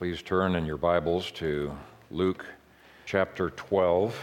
Please 0.00 0.22
turn 0.22 0.56
in 0.56 0.64
your 0.64 0.78
Bibles 0.78 1.30
to 1.32 1.76
Luke 2.10 2.46
chapter 3.04 3.50
12. 3.50 4.18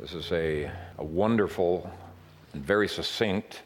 This 0.00 0.14
is 0.14 0.32
a, 0.32 0.68
a 0.98 1.04
wonderful 1.04 1.88
and 2.52 2.64
very 2.64 2.88
succinct 2.88 3.62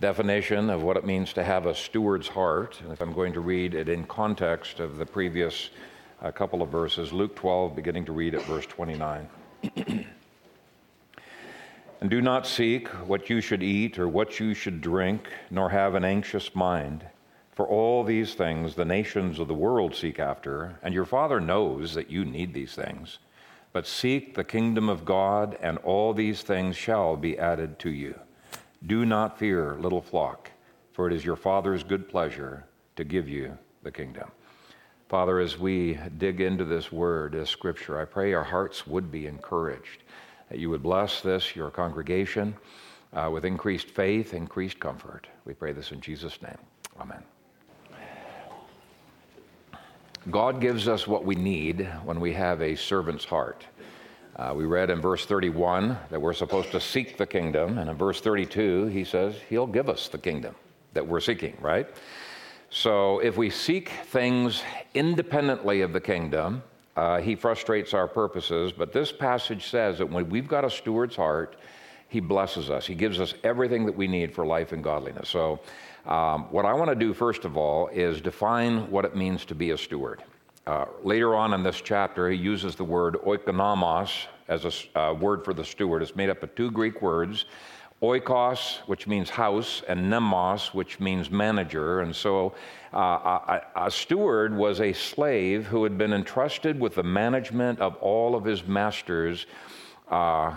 definition 0.00 0.70
of 0.70 0.82
what 0.82 0.96
it 0.96 1.04
means 1.04 1.34
to 1.34 1.44
have 1.44 1.66
a 1.66 1.74
steward's 1.74 2.28
heart. 2.28 2.80
And 2.80 2.98
I'm 2.98 3.12
going 3.12 3.34
to 3.34 3.40
read 3.40 3.74
it 3.74 3.90
in 3.90 4.04
context 4.04 4.80
of 4.80 4.96
the 4.96 5.04
previous 5.04 5.68
uh, 6.22 6.30
couple 6.30 6.62
of 6.62 6.70
verses, 6.70 7.12
Luke 7.12 7.36
12, 7.36 7.76
beginning 7.76 8.06
to 8.06 8.12
read 8.12 8.34
at 8.34 8.42
verse 8.44 8.64
29. 8.64 9.28
and 12.00 12.08
do 12.08 12.22
not 12.22 12.46
seek 12.46 12.88
what 13.06 13.28
you 13.28 13.42
should 13.42 13.62
eat 13.62 13.98
or 13.98 14.08
what 14.08 14.40
you 14.40 14.54
should 14.54 14.80
drink, 14.80 15.28
nor 15.50 15.68
have 15.68 15.94
an 15.94 16.06
anxious 16.06 16.54
mind. 16.54 17.04
For 17.52 17.66
all 17.66 18.02
these 18.02 18.34
things 18.34 18.74
the 18.74 18.84
nations 18.84 19.38
of 19.38 19.46
the 19.46 19.54
world 19.54 19.94
seek 19.94 20.18
after, 20.18 20.78
and 20.82 20.94
your 20.94 21.04
Father 21.04 21.38
knows 21.38 21.94
that 21.94 22.10
you 22.10 22.24
need 22.24 22.54
these 22.54 22.74
things. 22.74 23.18
But 23.72 23.86
seek 23.86 24.34
the 24.34 24.44
kingdom 24.44 24.88
of 24.88 25.04
God, 25.04 25.58
and 25.60 25.78
all 25.78 26.14
these 26.14 26.42
things 26.42 26.76
shall 26.76 27.16
be 27.16 27.38
added 27.38 27.78
to 27.80 27.90
you. 27.90 28.18
Do 28.86 29.04
not 29.04 29.38
fear, 29.38 29.76
little 29.78 30.00
flock, 30.00 30.50
for 30.92 31.06
it 31.06 31.12
is 31.12 31.24
your 31.24 31.36
Father's 31.36 31.84
good 31.84 32.08
pleasure 32.08 32.64
to 32.96 33.04
give 33.04 33.28
you 33.28 33.56
the 33.82 33.92
kingdom. 33.92 34.30
Father, 35.08 35.38
as 35.40 35.58
we 35.58 35.98
dig 36.16 36.40
into 36.40 36.64
this 36.64 36.90
word, 36.90 37.32
this 37.32 37.50
scripture, 37.50 38.00
I 38.00 38.06
pray 38.06 38.32
our 38.32 38.44
hearts 38.44 38.86
would 38.86 39.10
be 39.10 39.26
encouraged, 39.26 40.04
that 40.48 40.58
you 40.58 40.70
would 40.70 40.82
bless 40.82 41.20
this, 41.20 41.54
your 41.54 41.70
congregation, 41.70 42.56
uh, 43.12 43.28
with 43.30 43.44
increased 43.44 43.88
faith, 43.88 44.32
increased 44.32 44.80
comfort. 44.80 45.26
We 45.44 45.52
pray 45.52 45.72
this 45.72 45.92
in 45.92 46.00
Jesus' 46.00 46.40
name. 46.40 46.58
Amen. 46.98 47.22
God 50.30 50.60
gives 50.60 50.86
us 50.86 51.06
what 51.06 51.24
we 51.24 51.34
need 51.34 51.88
when 52.04 52.20
we 52.20 52.32
have 52.34 52.62
a 52.62 52.76
servant's 52.76 53.24
heart. 53.24 53.66
Uh, 54.36 54.54
we 54.56 54.64
read 54.64 54.88
in 54.88 55.00
verse 55.00 55.26
31 55.26 55.98
that 56.10 56.22
we're 56.22 56.32
supposed 56.32 56.70
to 56.70 56.80
seek 56.80 57.18
the 57.18 57.26
kingdom, 57.26 57.78
and 57.78 57.90
in 57.90 57.96
verse 57.96 58.20
32, 58.20 58.86
he 58.86 59.04
says 59.04 59.34
he'll 59.48 59.66
give 59.66 59.88
us 59.88 60.06
the 60.06 60.18
kingdom 60.18 60.54
that 60.92 61.06
we're 61.06 61.20
seeking, 61.20 61.56
right? 61.60 61.88
So 62.70 63.18
if 63.18 63.36
we 63.36 63.50
seek 63.50 63.88
things 64.06 64.62
independently 64.94 65.80
of 65.80 65.92
the 65.92 66.00
kingdom, 66.00 66.62
uh, 66.96 67.20
he 67.20 67.34
frustrates 67.34 67.92
our 67.92 68.06
purposes. 68.06 68.72
But 68.72 68.92
this 68.92 69.10
passage 69.10 69.70
says 69.70 69.98
that 69.98 70.06
when 70.06 70.30
we've 70.30 70.48
got 70.48 70.64
a 70.64 70.70
steward's 70.70 71.16
heart, 71.16 71.56
he 72.12 72.20
blesses 72.20 72.68
us. 72.68 72.86
He 72.86 72.94
gives 72.94 73.20
us 73.20 73.32
everything 73.42 73.86
that 73.86 73.96
we 73.96 74.06
need 74.06 74.34
for 74.34 74.44
life 74.44 74.72
and 74.72 74.84
godliness. 74.84 75.30
So 75.30 75.60
um, 76.04 76.42
what 76.50 76.66
I 76.66 76.74
want 76.74 76.90
to 76.90 76.94
do, 76.94 77.14
first 77.14 77.46
of 77.46 77.56
all, 77.56 77.88
is 77.88 78.20
define 78.20 78.90
what 78.90 79.06
it 79.06 79.16
means 79.16 79.46
to 79.46 79.54
be 79.54 79.70
a 79.70 79.78
steward. 79.78 80.22
Uh, 80.66 80.84
later 81.02 81.34
on 81.34 81.54
in 81.54 81.62
this 81.62 81.80
chapter, 81.80 82.28
he 82.28 82.36
uses 82.36 82.74
the 82.76 82.84
word 82.84 83.16
oikonomos 83.24 84.26
as 84.48 84.66
a 84.66 85.00
uh, 85.00 85.14
word 85.14 85.42
for 85.42 85.54
the 85.54 85.64
steward. 85.64 86.02
It's 86.02 86.14
made 86.14 86.28
up 86.28 86.42
of 86.42 86.54
two 86.54 86.70
Greek 86.70 87.00
words 87.00 87.46
oikos, 88.02 88.78
which 88.88 89.06
means 89.06 89.30
house, 89.30 89.82
and 89.88 90.10
nemos, 90.10 90.74
which 90.74 91.00
means 91.00 91.30
manager. 91.30 92.00
And 92.00 92.14
so 92.14 92.52
uh, 92.92 92.98
a, 92.98 93.62
a, 93.86 93.90
steward 93.90 94.54
was 94.54 94.80
a 94.80 94.92
slave 94.92 95.66
who 95.66 95.84
had 95.84 95.96
been 95.96 96.12
entrusted 96.12 96.78
with 96.78 96.96
the 96.96 97.04
management 97.04 97.78
of 97.78 97.94
all 97.98 98.34
of 98.34 98.44
his 98.44 98.66
master's 98.66 99.46
uh, 100.10 100.52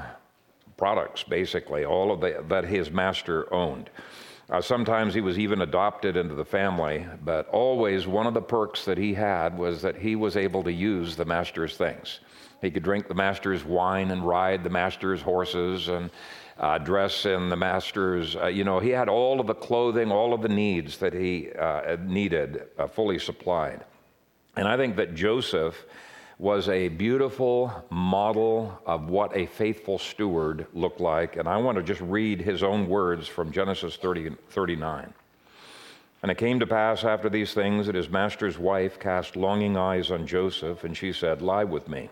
products, 0.77 1.23
basically, 1.23 1.85
all 1.85 2.11
of 2.11 2.21
the, 2.21 2.43
that 2.49 2.65
his 2.65 2.91
master 2.91 3.51
owned. 3.53 3.89
Uh, 4.49 4.61
sometimes 4.61 5.13
he 5.13 5.21
was 5.21 5.39
even 5.39 5.61
adopted 5.61 6.15
into 6.15 6.35
the 6.35 6.45
family, 6.45 7.05
but 7.23 7.47
always 7.49 8.05
one 8.05 8.27
of 8.27 8.35
the 8.35 8.41
perks 8.41 8.85
that 8.85 8.97
he 8.97 9.13
had 9.13 9.57
was 9.57 9.81
that 9.81 9.95
he 9.95 10.15
was 10.15 10.37
able 10.37 10.63
to 10.63 10.71
use 10.71 11.15
the 11.15 11.25
master's 11.25 11.77
things. 11.77 12.19
He 12.61 12.69
could 12.69 12.83
drink 12.83 13.07
the 13.07 13.15
master's 13.15 13.63
wine 13.63 14.11
and 14.11 14.25
ride 14.25 14.63
the 14.63 14.69
master's 14.69 15.21
horses 15.21 15.87
and 15.87 16.11
uh, 16.59 16.77
dress 16.77 17.25
in 17.25 17.49
the 17.49 17.55
master's, 17.55 18.35
uh, 18.35 18.47
you 18.47 18.63
know, 18.63 18.79
he 18.79 18.89
had 18.89 19.09
all 19.09 19.39
of 19.39 19.47
the 19.47 19.55
clothing, 19.55 20.11
all 20.11 20.33
of 20.33 20.41
the 20.41 20.49
needs 20.49 20.97
that 20.97 21.13
he 21.13 21.51
uh, 21.51 21.97
needed 22.05 22.63
uh, 22.77 22.87
fully 22.87 23.19
supplied. 23.19 23.83
And 24.55 24.67
I 24.67 24.77
think 24.77 24.95
that 24.95 25.15
Joseph 25.15 25.85
was 26.37 26.67
a 26.67 26.89
beautiful 26.89 27.85
model 27.89 28.77
of 28.85 29.09
what 29.09 29.35
a 29.35 29.45
faithful 29.45 29.97
steward 29.97 30.67
looked 30.73 30.99
like. 30.99 31.37
And 31.37 31.47
I 31.47 31.57
want 31.57 31.77
to 31.77 31.83
just 31.83 32.01
read 32.01 32.41
his 32.41 32.61
own 32.61 32.89
words 32.89 33.27
from 33.27 33.51
Genesis 33.51 33.95
30, 33.95 34.35
39. 34.49 35.13
And 36.21 36.31
it 36.31 36.37
came 36.37 36.59
to 36.59 36.67
pass 36.67 37.03
after 37.03 37.29
these 37.29 37.53
things 37.53 37.85
that 37.85 37.95
his 37.95 38.09
master's 38.09 38.57
wife 38.57 38.99
cast 38.99 39.35
longing 39.35 39.77
eyes 39.77 40.11
on 40.11 40.27
Joseph, 40.27 40.83
and 40.83 40.97
she 40.97 41.13
said, 41.13 41.41
Lie 41.41 41.63
with 41.63 41.87
me. 41.87 42.09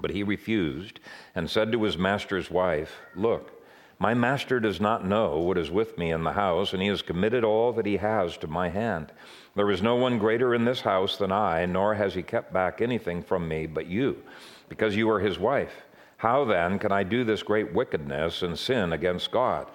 But 0.00 0.12
he 0.12 0.22
refused 0.22 1.00
and 1.34 1.50
said 1.50 1.72
to 1.72 1.82
his 1.82 1.98
master's 1.98 2.50
wife, 2.50 3.00
Look, 3.14 3.63
my 3.98 4.14
master 4.14 4.60
does 4.60 4.80
not 4.80 5.06
know 5.06 5.38
what 5.38 5.58
is 5.58 5.70
with 5.70 5.96
me 5.96 6.10
in 6.10 6.24
the 6.24 6.32
house, 6.32 6.72
and 6.72 6.82
he 6.82 6.88
has 6.88 7.02
committed 7.02 7.44
all 7.44 7.72
that 7.72 7.86
he 7.86 7.96
has 7.96 8.36
to 8.38 8.46
my 8.46 8.68
hand. 8.68 9.12
There 9.54 9.70
is 9.70 9.82
no 9.82 9.94
one 9.94 10.18
greater 10.18 10.54
in 10.54 10.64
this 10.64 10.80
house 10.80 11.16
than 11.16 11.30
I, 11.30 11.64
nor 11.66 11.94
has 11.94 12.14
he 12.14 12.22
kept 12.22 12.52
back 12.52 12.80
anything 12.80 13.22
from 13.22 13.46
me 13.46 13.66
but 13.66 13.86
you, 13.86 14.22
because 14.68 14.96
you 14.96 15.08
are 15.10 15.20
his 15.20 15.38
wife. 15.38 15.84
How 16.16 16.44
then 16.44 16.78
can 16.78 16.90
I 16.90 17.02
do 17.02 17.24
this 17.24 17.42
great 17.42 17.72
wickedness 17.72 18.42
and 18.42 18.58
sin 18.58 18.92
against 18.92 19.30
God? 19.30 19.68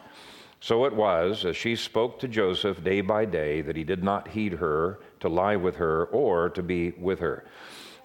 So 0.62 0.86
it 0.86 0.94
was, 0.94 1.46
as 1.46 1.56
she 1.56 1.75
spoke 1.75 2.19
to 2.19 2.28
Joseph 2.28 2.84
day 2.84 3.01
by 3.01 3.24
day, 3.24 3.62
that 3.62 3.78
he 3.78 3.84
did 3.86 4.03
not 4.03 4.28
heed 4.28 4.53
her 4.53 5.00
to 5.22 5.30
lie 5.30 5.56
with 5.56 5.78
her 5.78 6.06
or 6.06 6.50
to 6.50 6.62
be 6.62 6.91
with 6.91 7.19
her. 7.19 7.46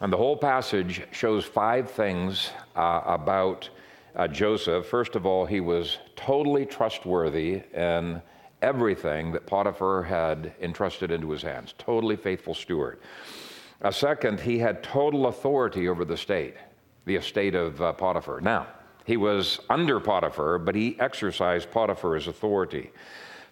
And 0.01 0.13
the 0.13 0.17
whole 0.17 0.37
passage 0.37 1.03
shows 1.11 1.45
five 1.45 1.91
things 1.91 2.51
uh, 2.77 3.01
about 3.07 3.69
uh, 4.17 4.29
Joseph. 4.29 4.87
First 4.87 5.17
of 5.17 5.27
all, 5.27 5.47
he 5.47 5.61
was 5.61 5.99
totally 6.17 6.67
trustworthy 6.67 7.63
in 7.73 8.23
everything 8.63 9.33
that 9.33 9.47
Potiphar 9.47 10.03
had 10.03 10.55
entrusted 10.61 11.11
into 11.11 11.31
his 11.31 11.43
hands. 11.43 11.75
Totally 11.79 12.17
faithful 12.17 12.55
steward. 12.55 13.01
A 13.83 13.93
second, 13.93 14.41
he 14.41 14.59
had 14.59 14.83
total 14.83 15.27
authority 15.27 15.89
over 15.89 16.05
the 16.05 16.17
state, 16.17 16.55
the 17.05 17.17
estate 17.17 17.55
of 17.55 17.81
uh, 17.83 17.93
Potiphar. 17.93 18.41
Now, 18.41 18.67
he 19.05 19.19
was 19.19 19.61
under 19.69 20.01
Potiphar, 20.01 20.59
but 20.59 20.75
he 20.75 20.99
exercised 20.99 21.71
Potiphar's 21.71 22.27
authority. 22.27 22.91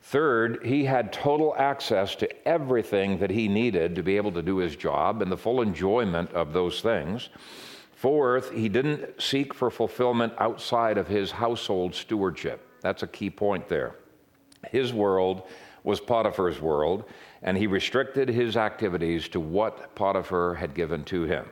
Third, 0.01 0.65
he 0.65 0.85
had 0.85 1.13
total 1.13 1.55
access 1.57 2.17
to 2.17 2.49
everything 2.49 3.19
that 3.19 3.31
he 3.31 3.47
needed 3.49 3.95
to 3.95 4.03
be 4.03 4.17
able 4.17 4.33
to 4.33 4.43
do 4.43 4.57
his 4.57 4.75
job 4.75 5.23
and 5.23 5.31
the 5.31 5.37
full 5.37 5.61
enjoyment 5.61 6.33
of 6.33 6.53
those 6.53 6.81
things. 6.81 7.29
Fourth, 8.03 8.51
he 8.51 8.69
didn't 8.69 9.23
seek 9.23 9.55
for 9.55 9.71
fulfillment 9.71 10.33
outside 10.39 10.99
of 10.99 11.07
his 11.07 11.31
household 11.31 11.95
stewardship. 11.95 12.67
That's 12.81 13.05
a 13.05 13.07
key 13.07 13.31
point 13.31 13.69
there. 13.69 13.95
His 14.69 14.93
world 14.93 15.45
was 15.85 16.01
Potiphar's 16.01 16.61
world, 16.61 17.05
and 17.45 17.57
he 17.57 17.69
restricted 17.69 18.29
his 18.29 18.57
activities 18.57 19.29
to 19.29 19.39
what 19.39 19.95
Potiphar 19.95 20.55
had 20.55 20.75
given 20.75 21.05
to 21.05 21.23
him. 21.23 21.47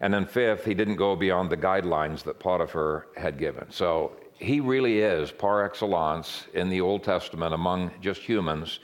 And 0.00 0.14
then, 0.14 0.24
fifth, 0.24 0.64
he 0.64 0.72
didn't 0.72 0.96
go 0.96 1.14
beyond 1.14 1.50
the 1.50 1.56
guidelines 1.58 2.22
that 2.22 2.38
Potiphar 2.38 3.08
had 3.14 3.36
given. 3.36 3.70
So 3.70 4.16
he 4.38 4.60
really 4.60 5.00
is, 5.00 5.30
par 5.30 5.66
excellence, 5.66 6.46
in 6.54 6.70
the 6.70 6.80
Old 6.80 7.04
Testament 7.04 7.52
among 7.52 7.90
just 8.00 8.22
humans, 8.22 8.80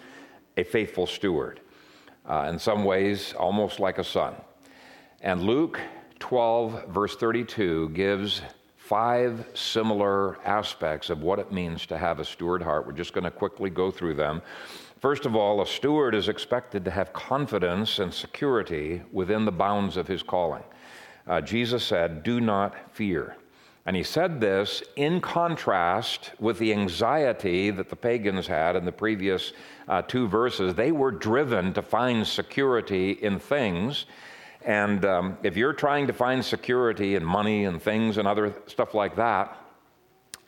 a 0.58 0.64
faithful 0.64 1.06
steward. 1.06 1.60
Uh, 2.28 2.50
in 2.52 2.58
some 2.58 2.84
ways, 2.84 3.32
almost 3.38 3.80
like 3.80 3.96
a 3.96 4.04
son. 4.04 4.34
And 5.22 5.44
Luke 5.44 5.80
12, 6.24 6.86
verse 6.88 7.16
32, 7.16 7.90
gives 7.90 8.40
five 8.78 9.46
similar 9.52 10.38
aspects 10.46 11.10
of 11.10 11.20
what 11.20 11.38
it 11.38 11.52
means 11.52 11.84
to 11.84 11.98
have 11.98 12.18
a 12.18 12.24
steward 12.24 12.62
heart. 12.62 12.86
We're 12.86 12.94
just 12.94 13.12
going 13.12 13.24
to 13.24 13.30
quickly 13.30 13.68
go 13.68 13.90
through 13.90 14.14
them. 14.14 14.40
First 15.02 15.26
of 15.26 15.36
all, 15.36 15.60
a 15.60 15.66
steward 15.66 16.14
is 16.14 16.30
expected 16.30 16.82
to 16.86 16.90
have 16.90 17.12
confidence 17.12 17.98
and 17.98 18.12
security 18.12 19.02
within 19.12 19.44
the 19.44 19.52
bounds 19.52 19.98
of 19.98 20.08
his 20.08 20.22
calling. 20.22 20.62
Uh, 21.26 21.42
Jesus 21.42 21.84
said, 21.84 22.22
Do 22.22 22.40
not 22.40 22.74
fear. 22.96 23.36
And 23.84 23.94
he 23.94 24.02
said 24.02 24.40
this 24.40 24.82
in 24.96 25.20
contrast 25.20 26.30
with 26.40 26.58
the 26.58 26.72
anxiety 26.72 27.70
that 27.70 27.90
the 27.90 27.96
pagans 27.96 28.46
had 28.46 28.76
in 28.76 28.86
the 28.86 28.92
previous 28.92 29.52
uh, 29.88 30.00
two 30.00 30.26
verses. 30.26 30.74
They 30.74 30.90
were 30.90 31.10
driven 31.10 31.74
to 31.74 31.82
find 31.82 32.26
security 32.26 33.10
in 33.10 33.38
things 33.38 34.06
and 34.64 35.04
um, 35.04 35.38
if 35.42 35.56
you're 35.56 35.72
trying 35.74 36.06
to 36.06 36.12
find 36.12 36.44
security 36.44 37.16
and 37.16 37.26
money 37.26 37.64
and 37.66 37.82
things 37.82 38.16
and 38.16 38.26
other 38.26 38.54
stuff 38.66 38.94
like 38.94 39.16
that, 39.16 39.56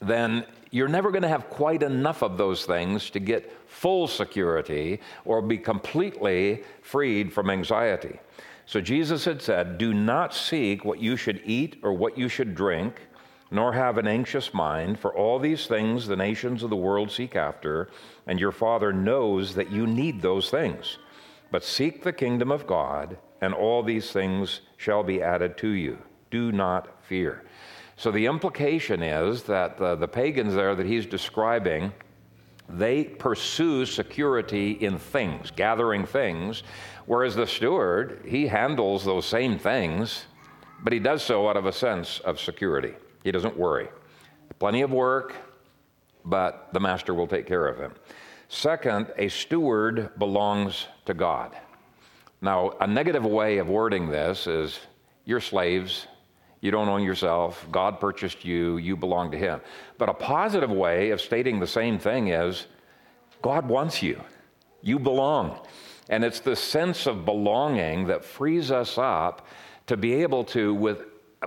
then 0.00 0.46
you're 0.70 0.88
never 0.88 1.10
going 1.10 1.22
to 1.22 1.28
have 1.28 1.48
quite 1.50 1.82
enough 1.82 2.22
of 2.22 2.36
those 2.36 2.64
things 2.64 3.10
to 3.10 3.20
get 3.20 3.52
full 3.66 4.08
security 4.08 5.00
or 5.24 5.42
be 5.42 5.58
completely 5.58 6.64
freed 6.82 7.32
from 7.32 7.50
anxiety. 7.50 8.18
So 8.64 8.80
Jesus 8.80 9.24
had 9.24 9.40
said, 9.40 9.78
Do 9.78 9.94
not 9.94 10.34
seek 10.34 10.84
what 10.84 11.00
you 11.00 11.16
should 11.16 11.40
eat 11.44 11.78
or 11.82 11.92
what 11.92 12.18
you 12.18 12.28
should 12.28 12.54
drink, 12.54 13.00
nor 13.50 13.72
have 13.72 13.96
an 13.96 14.08
anxious 14.08 14.52
mind, 14.52 14.98
for 14.98 15.14
all 15.14 15.38
these 15.38 15.66
things 15.66 16.06
the 16.06 16.16
nations 16.16 16.62
of 16.62 16.70
the 16.70 16.76
world 16.76 17.10
seek 17.10 17.36
after, 17.36 17.88
and 18.26 18.40
your 18.40 18.50
Father 18.50 18.92
knows 18.92 19.54
that 19.54 19.70
you 19.70 19.86
need 19.86 20.20
those 20.20 20.50
things. 20.50 20.98
But 21.50 21.64
seek 21.64 22.02
the 22.02 22.12
kingdom 22.12 22.50
of 22.50 22.66
God, 22.66 23.18
and 23.40 23.54
all 23.54 23.82
these 23.82 24.10
things 24.10 24.60
shall 24.76 25.02
be 25.02 25.22
added 25.22 25.56
to 25.58 25.68
you. 25.68 25.98
Do 26.30 26.52
not 26.52 27.02
fear. 27.04 27.44
So 27.96 28.10
the 28.10 28.26
implication 28.26 29.02
is 29.02 29.44
that 29.44 29.78
the, 29.78 29.94
the 29.94 30.08
pagans 30.08 30.54
there 30.54 30.74
that 30.74 30.86
he's 30.86 31.06
describing, 31.06 31.92
they 32.68 33.04
pursue 33.04 33.86
security 33.86 34.72
in 34.72 34.98
things, 34.98 35.50
gathering 35.50 36.04
things, 36.04 36.62
whereas 37.06 37.34
the 37.34 37.46
steward, 37.46 38.22
he 38.26 38.48
handles 38.48 39.04
those 39.04 39.24
same 39.24 39.58
things, 39.58 40.26
but 40.82 40.92
he 40.92 40.98
does 40.98 41.22
so 41.22 41.48
out 41.48 41.56
of 41.56 41.66
a 41.66 41.72
sense 41.72 42.18
of 42.20 42.40
security. 42.40 42.94
He 43.24 43.30
doesn't 43.32 43.56
worry. 43.56 43.88
Plenty 44.58 44.82
of 44.82 44.90
work, 44.90 45.34
but 46.24 46.68
the 46.72 46.80
master 46.80 47.14
will 47.14 47.26
take 47.26 47.46
care 47.46 47.66
of 47.66 47.78
him. 47.78 47.92
Second, 48.48 49.12
a 49.16 49.28
steward 49.28 50.10
belongs 50.18 50.86
to 51.06 51.14
God. 51.14 51.56
Now, 52.40 52.72
a 52.80 52.86
negative 52.86 53.24
way 53.24 53.58
of 53.58 53.68
wording 53.68 54.08
this 54.08 54.46
is 54.46 54.78
you're 55.24 55.40
slaves, 55.40 56.06
you 56.60 56.70
don't 56.70 56.88
own 56.88 57.02
yourself, 57.02 57.66
God 57.72 57.98
purchased 57.98 58.44
you, 58.44 58.76
you 58.76 58.96
belong 58.96 59.30
to 59.32 59.38
Him. 59.38 59.60
But 59.98 60.08
a 60.08 60.14
positive 60.14 60.70
way 60.70 61.10
of 61.10 61.20
stating 61.20 61.58
the 61.58 61.66
same 61.66 61.98
thing 61.98 62.28
is 62.28 62.66
God 63.42 63.68
wants 63.68 64.02
you, 64.02 64.22
you 64.80 64.98
belong. 64.98 65.60
And 66.08 66.24
it's 66.24 66.40
the 66.40 66.54
sense 66.54 67.06
of 67.06 67.24
belonging 67.24 68.06
that 68.06 68.24
frees 68.24 68.70
us 68.70 68.96
up 68.96 69.46
to 69.88 69.96
be 69.96 70.14
able 70.14 70.44
to, 70.44 70.72
with 70.72 71.06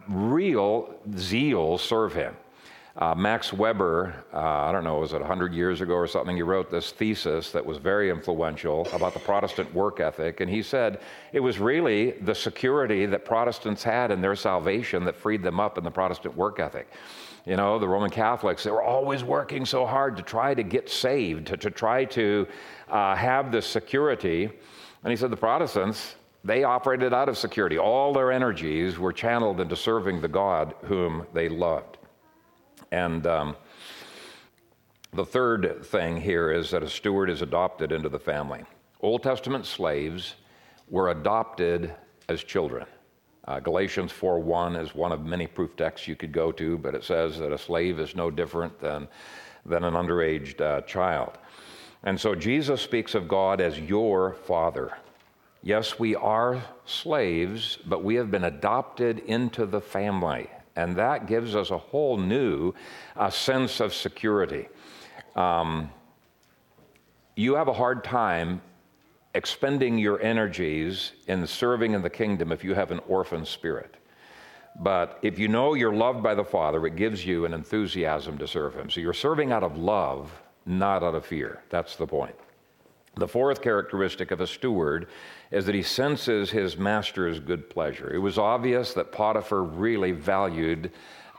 real 0.10 0.94
zeal, 1.16 1.78
serve 1.78 2.14
Him. 2.14 2.36
Uh, 3.00 3.16
Max 3.16 3.54
Weber, 3.54 4.14
uh, 4.34 4.38
I 4.38 4.74
don't 4.74 4.84
know, 4.84 4.98
was 4.98 5.14
it 5.14 5.20
100 5.20 5.54
years 5.54 5.80
ago 5.80 5.94
or 5.94 6.06
something? 6.06 6.36
He 6.36 6.42
wrote 6.42 6.70
this 6.70 6.92
thesis 6.92 7.50
that 7.54 7.66
was 7.66 7.78
very 7.78 8.10
influential 8.10 8.86
about 8.92 9.14
the 9.14 9.22
Protestant 9.22 9.74
work 9.74 10.02
ethic. 10.02 10.42
And 10.42 10.50
he 10.50 10.62
said 10.62 11.00
it 11.32 11.40
was 11.40 11.60
really 11.60 12.12
the 12.12 12.36
security 12.36 13.06
that 13.06 13.24
Protestants 13.24 13.84
had 13.84 14.12
in 14.12 14.20
their 14.20 14.36
salvation 14.36 15.06
that 15.06 15.16
freed 15.16 15.42
them 15.44 15.62
up 15.62 15.78
in 15.78 15.86
the 15.86 15.92
Protestant 15.92 16.36
work 16.36 16.60
ethic. 16.60 16.90
You 17.46 17.56
know, 17.56 17.80
the 17.80 17.88
Roman 17.88 18.10
Catholics, 18.10 18.66
they 18.66 18.72
were 18.72 18.84
always 18.84 19.24
working 19.24 19.66
so 19.66 19.86
hard 19.86 20.18
to 20.18 20.22
try 20.22 20.54
to 20.54 20.62
get 20.62 20.90
saved, 20.90 21.48
to, 21.48 21.56
to 21.56 21.72
try 21.72 22.04
to 22.04 22.46
uh, 22.90 23.16
have 23.16 23.50
this 23.50 23.66
security. 23.66 24.50
And 25.06 25.10
he 25.10 25.16
said 25.16 25.32
the 25.32 25.38
Protestants, 25.38 26.16
they 26.44 26.66
operated 26.66 27.14
out 27.14 27.30
of 27.30 27.38
security. 27.38 27.78
All 27.78 28.12
their 28.12 28.30
energies 28.30 29.00
were 29.00 29.14
channeled 29.14 29.62
into 29.62 29.78
serving 29.78 30.20
the 30.20 30.28
God 30.28 30.76
whom 30.82 31.26
they 31.34 31.48
loved. 31.48 31.99
And 32.92 33.26
um, 33.28 33.56
the 35.14 35.26
third 35.26 35.84
thing 35.86 36.22
here 36.22 36.52
is 36.52 36.72
that 36.72 36.84
a 36.84 36.90
steward 36.90 37.30
is 37.30 37.42
adopted 37.42 37.92
into 37.92 38.10
the 38.10 38.20
family. 38.20 38.64
Old 39.02 39.24
Testament 39.24 39.66
slaves 39.66 40.36
were 40.90 41.10
adopted 41.10 41.94
as 42.28 42.44
children. 42.44 42.86
Uh, 43.48 43.60
Galatians 43.60 44.12
4:1 44.12 44.80
is 44.80 44.94
one 44.94 45.12
of 45.12 45.26
many 45.26 45.48
proof 45.48 45.76
texts 45.76 46.08
you 46.08 46.16
could 46.16 46.32
go 46.32 46.52
to, 46.52 46.78
but 46.78 46.94
it 46.94 47.04
says 47.04 47.40
that 47.40 47.52
a 47.52 47.58
slave 47.58 48.00
is 48.00 48.16
no 48.16 48.30
different 48.30 48.80
than, 48.80 49.08
than 49.66 49.84
an 49.84 49.96
underage 49.96 50.60
uh, 50.62 50.82
child. 50.82 51.40
And 52.04 52.20
so 52.20 52.36
Jesus 52.36 52.82
speaks 52.82 53.16
of 53.16 53.28
God 53.28 53.60
as 53.60 53.80
your 53.80 54.34
father. 54.34 54.92
Yes, 55.64 55.98
we 55.98 56.16
are 56.16 56.62
slaves, 56.86 57.78
but 57.86 58.04
we 58.04 58.16
have 58.16 58.30
been 58.30 58.46
adopted 58.46 59.20
into 59.20 59.66
the 59.66 59.82
family 59.82 60.50
and 60.76 60.96
that 60.96 61.28
gives 61.28 61.56
us 61.56 61.72
a 61.72 61.78
whole 61.78 62.18
new 62.18 62.74
uh, 63.16 63.30
sense 63.30 63.80
of 63.80 63.94
security. 63.94 64.68
Um, 65.36 65.90
you 67.36 67.56
have 67.56 67.68
a 67.68 67.74
hard 67.74 68.04
time 68.04 68.62
expending 69.36 69.98
your 69.98 70.22
energies 70.22 71.14
in 71.28 71.46
serving 71.46 71.94
in 71.94 72.02
the 72.02 72.10
kingdom 72.10 72.52
if 72.52 72.64
you 72.64 72.74
have 72.74 72.92
an 72.92 73.00
orphan 73.08 73.46
spirit. 73.46 73.96
But 74.80 75.20
if 75.22 75.38
you 75.38 75.48
know 75.48 75.74
you're 75.74 75.94
loved 75.94 76.24
by 76.24 76.36
the 76.36 76.44
Father, 76.44 76.86
it 76.86 76.96
gives 76.96 77.26
you 77.26 77.46
an 77.46 77.54
enthusiasm 77.54 78.38
to 78.38 78.48
serve 78.48 78.76
Him. 78.76 78.90
So 78.90 79.02
you're 79.02 79.14
serving 79.14 79.52
out 79.52 79.64
of 79.64 79.78
love, 79.78 80.32
not 80.66 81.04
out 81.04 81.16
of 81.16 81.26
fear. 81.26 81.64
That's 81.70 81.96
the 81.96 82.08
point. 82.08 82.36
The 83.20 83.28
fourth 83.28 83.62
characteristic 83.62 84.32
of 84.32 84.42
a 84.42 84.48
steward 84.48 85.08
is 85.52 85.66
that 85.66 85.76
he 85.76 85.84
senses 85.84 86.50
his 86.50 86.78
master's 86.78 87.40
good 87.40 87.70
pleasure. 87.70 88.14
It 88.14 88.20
was 88.20 88.38
obvious 88.38 88.94
that 88.94 89.12
Potiphar 89.12 89.64
really 89.64 90.14
valued 90.14 90.92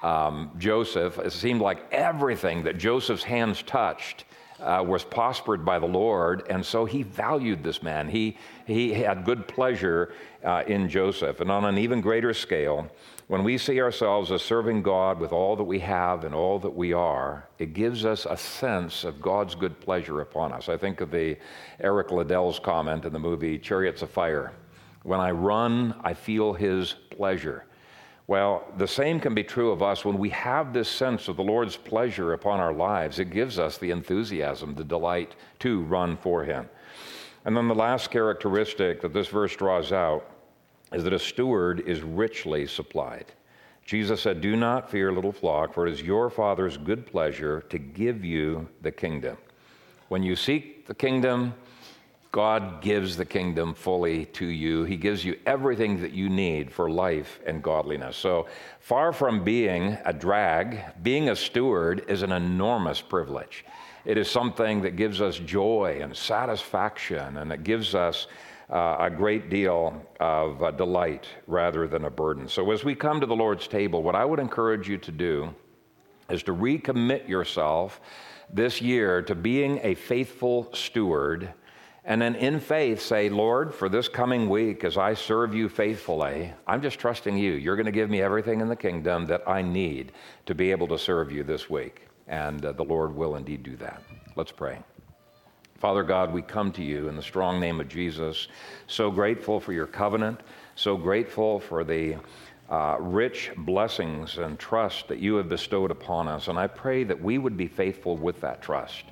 um, 0.03 0.51
Joseph. 0.59 1.19
It 1.19 1.33
seemed 1.33 1.61
like 1.61 1.91
everything 1.91 2.63
that 2.65 2.79
Joseph's 2.79 3.25
hands 3.25 3.63
touched 3.63 4.25
uh, 4.61 4.85
was 4.87 5.05
prospered 5.05 5.65
by 5.65 5.79
the 5.79 5.87
Lord, 5.87 6.47
and 6.49 6.65
so 6.65 6.85
he 6.85 7.03
valued 7.03 7.63
this 7.63 7.83
man. 7.83 8.09
He, 8.09 8.37
he 8.67 8.93
had 8.93 9.25
good 9.25 9.49
pleasure 9.49 10.13
uh, 10.45 10.65
in 10.67 10.89
Joseph. 10.89 11.41
And 11.41 11.51
on 11.51 11.65
an 11.65 11.79
even 11.79 12.01
greater 12.01 12.35
scale, 12.35 12.91
when 13.29 13.45
we 13.45 13.59
see 13.59 13.81
ourselves 13.81 14.33
as 14.33 14.43
serving 14.43 14.83
God 14.83 15.21
with 15.21 15.33
all 15.33 15.55
that 15.57 15.65
we 15.65 15.79
have 15.81 16.25
and 16.25 16.35
all 16.35 16.59
that 16.59 16.75
we 16.75 16.93
are, 16.93 17.49
it 17.59 17.75
gives 17.75 18.05
us 18.05 18.27
a 18.29 18.37
sense 18.37 19.05
of 19.05 19.21
God's 19.21 19.55
good 19.55 19.79
pleasure 19.81 20.21
upon 20.21 20.53
us. 20.53 20.69
I 20.69 20.77
think 20.77 21.01
of 21.01 21.11
the 21.11 21.37
Eric 21.79 22.11
Liddell's 22.11 22.59
comment 22.59 23.05
in 23.05 23.13
the 23.13 23.19
movie 23.19 23.59
Chariots 23.59 24.03
of 24.03 24.11
Fire. 24.11 24.53
When 25.03 25.21
I 25.21 25.31
run, 25.31 25.95
I 26.03 26.13
feel 26.13 26.53
his 26.53 26.95
pleasure. 27.11 27.65
Well, 28.31 28.63
the 28.77 28.87
same 28.87 29.19
can 29.19 29.35
be 29.35 29.43
true 29.43 29.73
of 29.73 29.83
us 29.83 30.05
when 30.05 30.17
we 30.17 30.29
have 30.29 30.73
this 30.73 30.89
sense 30.89 31.27
of 31.27 31.35
the 31.35 31.43
Lord's 31.43 31.77
pleasure 31.77 32.33
upon 32.33 32.61
our 32.61 32.73
lives. 32.73 33.19
It 33.19 33.31
gives 33.31 33.59
us 33.59 33.77
the 33.77 33.91
enthusiasm, 33.91 34.77
the 34.77 34.85
delight 34.85 35.35
to 35.59 35.81
run 35.81 36.17
for 36.17 36.45
him. 36.45 36.69
And 37.45 37.57
then 37.57 37.67
the 37.67 37.75
last 37.75 38.13
characteristic 38.13 39.01
that 39.01 39.13
this 39.13 39.27
verse 39.27 39.57
draws 39.57 39.91
out 39.91 40.31
is 40.93 41.03
that 41.03 41.13
a 41.13 41.19
steward 41.19 41.81
is 41.89 42.03
richly 42.03 42.69
supplied. 42.69 43.33
Jesus 43.85 44.23
said, 44.23 44.41
Do 44.41 44.55
not 44.55 44.89
fear, 44.89 45.11
little 45.11 45.33
flock, 45.33 45.75
for 45.75 45.89
it 45.89 45.93
is 45.93 46.01
your 46.01 46.31
Father's 46.31 46.77
good 46.77 47.07
pleasure 47.07 47.63
to 47.63 47.79
give 47.81 48.25
you 48.25 48.69
the 48.83 48.93
kingdom. 48.93 49.39
When 50.07 50.23
you 50.23 50.37
seek 50.37 50.87
the 50.87 50.95
kingdom, 50.95 51.53
God 52.33 52.81
gives 52.81 53.17
the 53.17 53.25
kingdom 53.25 53.75
fully 53.75 54.27
to 54.27 54.47
you. 54.47 54.85
He 54.85 54.97
gives 54.97 55.25
you 55.25 55.37
everything 55.47 56.01
that 56.03 56.13
you 56.13 56.29
need 56.29 56.71
for 56.71 56.89
life 56.89 57.41
and 57.45 57.61
godliness. 57.61 58.17
So, 58.17 58.47
far 58.79 59.13
from 59.13 59.43
being 59.43 59.99
a 60.05 60.13
drag, 60.13 61.03
being 61.03 61.31
a 61.31 61.37
steward 61.37 62.05
is 62.07 62.23
an 62.23 62.31
enormous 62.31 63.01
privilege. 63.01 63.65
It 64.05 64.17
is 64.17 64.31
something 64.31 64.81
that 64.83 64.95
gives 64.95 65.21
us 65.21 65.39
joy 65.39 65.99
and 66.01 66.17
satisfaction, 66.17 67.39
and 67.39 67.51
it 67.51 67.65
gives 67.65 67.97
us 67.97 68.29
uh, 68.71 68.97
a 69.01 69.11
great 69.11 69.51
deal 69.51 70.01
of 70.21 70.63
uh, 70.63 70.71
delight 70.71 71.27
rather 71.49 71.89
than 71.89 72.05
a 72.05 72.11
burden. 72.11 72.47
So, 72.47 72.71
as 72.71 72.85
we 72.85 72.95
come 72.95 73.21
to 73.21 73.27
the 73.27 73.37
Lord's 73.37 73.67
table, 73.67 74.05
what 74.05 74.15
I 74.15 74.25
would 74.25 74.39
encourage 74.39 74.89
you 74.89 74.99
to 74.99 75.11
do 75.11 75.53
is 76.29 76.45
to 76.45 76.55
recommit 76.55 77.29
yourself 77.29 78.01
this 78.53 78.81
year 78.81 79.23
to 79.23 79.35
being 79.35 79.81
a 79.83 79.95
faithful 79.95 80.69
steward. 80.73 81.53
And 82.11 82.21
then 82.21 82.35
in 82.35 82.59
faith 82.59 83.01
say, 83.01 83.29
Lord, 83.29 83.73
for 83.73 83.89
this 83.89 84.09
coming 84.09 84.49
week, 84.49 84.83
as 84.83 84.97
I 84.99 85.15
serve 85.15 85.55
you 85.55 85.69
faithfully, 85.69 86.53
I'm 86.67 86.83
just 86.83 86.99
trusting 86.99 87.39
you. 87.39 87.53
You're 87.53 87.77
going 87.77 87.87
to 87.87 87.93
give 87.93 88.11
me 88.11 88.21
everything 88.21 88.61
in 88.61 88.69
the 88.69 88.75
kingdom 88.75 89.27
that 89.27 89.49
I 89.49 89.63
need 89.63 90.11
to 90.47 90.55
be 90.57 90.73
able 90.73 90.89
to 90.89 90.99
serve 90.99 91.31
you 91.31 91.45
this 91.45 91.71
week. 91.71 92.09
And 92.27 92.65
uh, 92.65 92.73
the 92.73 92.83
Lord 92.83 93.15
will 93.15 93.37
indeed 93.37 93.63
do 93.63 93.77
that. 93.77 94.03
Let's 94.35 94.51
pray. 94.51 94.81
Father 95.79 96.03
God, 96.03 96.33
we 96.33 96.43
come 96.43 96.73
to 96.73 96.83
you 96.83 97.07
in 97.07 97.15
the 97.15 97.23
strong 97.23 97.61
name 97.61 97.81
of 97.81 97.87
Jesus, 97.87 98.49
so 98.89 99.13
grateful 99.13 99.61
for 99.61 99.73
your 99.73 99.87
covenant, 99.87 100.41
so 100.75 100.97
grateful 100.97 101.61
for 101.61 101.85
the 101.85 102.17
uh, 102.69 102.97
rich 102.99 103.53
blessings 103.57 104.39
and 104.39 104.59
trust 104.59 105.07
that 105.07 105.21
you 105.21 105.37
have 105.37 105.49
bestowed 105.49 105.93
upon 105.93 106.27
us. 106.27 106.49
And 106.49 106.59
I 106.59 106.67
pray 106.67 107.05
that 107.05 107.23
we 107.23 107.39
would 107.39 107.57
be 107.57 107.69
faithful 107.69 108.17
with 108.17 108.41
that 108.41 108.63
trust. 108.63 109.05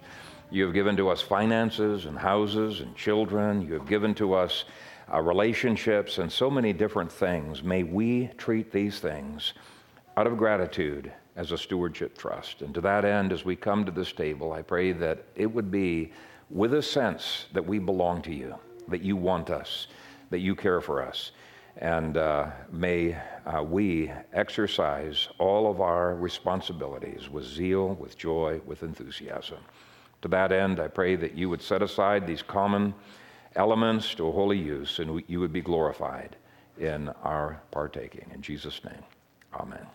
You 0.51 0.65
have 0.65 0.73
given 0.73 0.97
to 0.97 1.11
us 1.11 1.21
finances 1.21 2.07
and 2.07 2.17
houses 2.17 2.81
and 2.81 2.97
children. 2.97 3.61
You 3.61 3.75
have 3.75 3.87
given 3.87 4.15
to 4.15 4.33
us 4.33 4.65
uh, 5.13 5.21
relationships 5.21 6.17
and 6.19 6.33
so 6.33 6.51
many 6.51 6.73
different 6.73 7.13
things. 7.13 7.63
May 7.63 7.83
we 7.83 8.31
treat 8.39 8.73
these 8.73 8.99
things 8.99 9.53
out 10.17 10.27
of 10.27 10.39
gratitude 10.39 11.13
as 11.37 11.53
a 11.53 11.59
stewardship 11.59 12.17
trust. 12.17 12.63
And 12.63 12.75
to 12.75 12.81
that 12.81 13.05
end, 13.05 13.31
as 13.31 13.45
we 13.45 13.57
come 13.57 13.85
to 13.85 13.93
this 13.93 14.13
table, 14.13 14.53
I 14.53 14.63
pray 14.63 14.93
that 14.93 15.25
it 15.37 15.47
would 15.47 15.71
be 15.71 16.13
with 16.49 16.73
a 16.73 16.83
sense 16.83 17.45
that 17.53 17.65
we 17.65 17.79
belong 17.79 18.23
to 18.23 18.35
you, 18.35 18.55
that 18.89 19.03
you 19.03 19.17
want 19.17 19.51
us, 19.51 19.89
that 20.31 20.41
you 20.41 20.57
care 20.57 20.81
for 20.81 21.03
us. 21.03 21.33
And 21.77 22.17
uh, 22.17 22.51
may 22.73 23.19
uh, 23.47 23.63
we 23.63 24.11
exercise 24.33 25.29
all 25.39 25.71
of 25.71 25.83
our 25.83 26.17
responsibilities 26.17 27.29
with 27.29 27.45
zeal, 27.45 27.95
with 27.95 28.17
joy, 28.17 28.61
with 28.65 28.83
enthusiasm. 28.83 29.59
To 30.23 30.29
that 30.29 30.53
end, 30.53 30.81
I 30.81 30.89
pray 30.89 31.17
that 31.17 31.35
you 31.35 31.49
would 31.49 31.63
set 31.63 31.83
aside 31.83 32.27
these 32.27 32.43
common 32.43 32.95
elements 33.55 34.15
to 34.15 34.29
a 34.29 34.33
holy 34.33 34.59
use 34.59 34.99
and 34.99 35.23
you 35.27 35.41
would 35.41 35.53
be 35.53 35.61
glorified 35.61 36.37
in 36.79 37.09
our 37.23 37.61
partaking. 37.71 38.31
In 38.35 38.43
Jesus' 38.43 38.83
name, 38.85 39.03
amen. 39.55 39.87